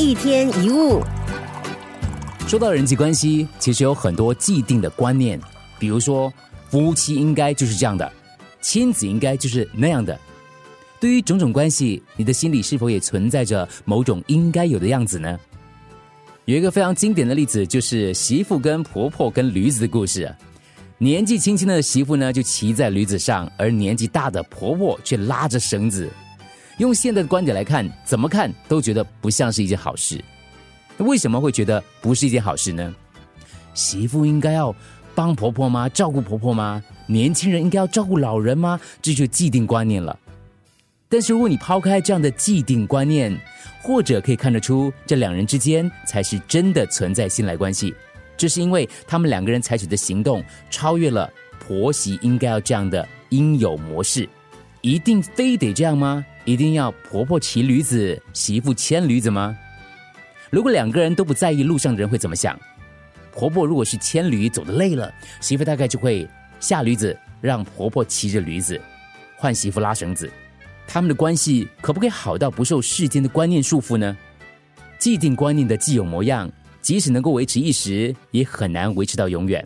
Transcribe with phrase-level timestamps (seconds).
[0.00, 1.02] 一天一物，
[2.46, 5.40] 说到人际关系，其实有很多既定的观念，
[5.76, 6.32] 比如说
[6.68, 8.08] 夫妻应该就是这样的，
[8.60, 10.16] 亲子应该就是那样的。
[11.00, 15.36] 对于种种关系，你的心里是否也存在着某种应该有的样子呢？
[16.44, 20.32] 有一个非常经典的例子，就是媳妇跟婆婆跟驴子的故事。
[20.96, 26.08] 年纪轻轻的媳妇呢，就骑在驴子上，而年纪大的婆婆却拉着绳子。
[26.78, 30.22] 用现在的观点来看，怎么看都觉得不像是一件好事。
[30.96, 32.94] 那为什么会觉得不是一件好事呢？
[33.74, 34.74] 媳妇应该要
[35.14, 35.88] 帮婆婆吗？
[35.88, 36.82] 照顾婆婆吗？
[37.06, 38.80] 年轻人应该要照顾老人吗？
[39.02, 40.18] 这就既定观念了。
[41.08, 43.36] 但是如果你抛开这样的既定观念，
[43.82, 47.94] 或者可以看得出这两人之间才是真的存在信赖关系。
[48.36, 54.28] 这是因为他们两个人采取的行动超越了婆媳应该要这样的应有模式，
[54.80, 56.24] 一定非得这样吗？
[56.48, 59.54] 一定要婆婆骑驴子，媳妇牵驴子吗？
[60.48, 62.58] 如果两个人都不在意路上的人会怎么想？
[63.30, 66.26] 婆婆如果是牵驴走的累了，媳妇大概就会
[66.58, 68.80] 下驴子，让婆婆骑着驴子，
[69.36, 70.32] 换媳妇拉绳子。
[70.86, 74.16] 他们的关系可不可以好到不受世间的观念束缚呢？
[74.98, 76.50] 既定观念的既有模样。
[76.80, 79.62] 即使能够维持一时，也很难维持到永远。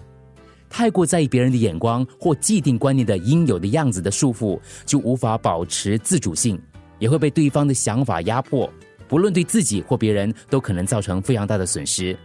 [0.68, 6.60] 太过在意别人的眼光或既定观念的应有的样子的束缚，就无法保持自主性，
[7.02, 8.72] 也会被对方的想法压迫。
[9.08, 12.16] 不论对自己或别人，都可能造成非常大的损失。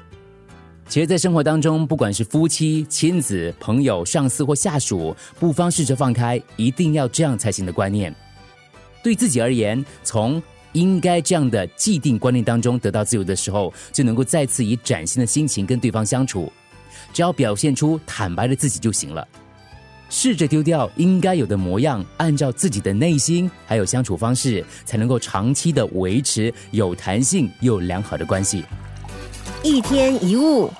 [0.87, 8.13] 其实，在生活当中，不管是夫妻、亲子、朋友、上司或下属，不妨试着放开“一定要这样才行”的观念。
[9.03, 10.41] 对自己而言，从
[10.73, 16.53] 应该这样的既定观念当中得到自由的时候，就能够再次以崭新的心情跟对方相处。
[17.11, 19.27] 只要表现出坦白的自己就行了。
[20.09, 28.63] 试着丢掉应该有的模样，按照自己的内心还有相处方式，才能够长期的维持有弹性又良好的关系。
[29.63, 30.71] 一天一物。